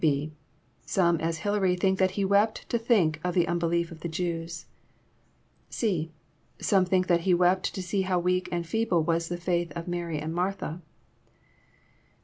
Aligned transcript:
(&) 0.49 0.63
Some, 0.83 1.17
as 1.21 1.37
Hilary, 1.45 1.75
think 1.75 1.99
that 1.99 2.17
He 2.17 2.25
wept 2.25 2.67
to 2.69 2.79
think 2.79 3.21
of 3.23 3.35
the 3.35 3.47
unbelief 3.47 3.91
of 3.91 3.99
the 3.99 4.09
Jews. 4.09 4.65
(c) 5.69 6.11
Some 6.59 6.85
think 6.85 7.05
that 7.05 7.19
He 7.21 7.35
wept 7.35 7.71
to 7.75 7.83
see 7.83 8.01
how 8.01 8.17
weak 8.17 8.49
and 8.51 8.65
feeble 8.65 9.03
was 9.03 9.29
the 9.29 9.37
faith 9.37 9.71
of 9.75 9.87
Mary 9.87 10.17
and 10.17 10.33
Martha. 10.33 10.81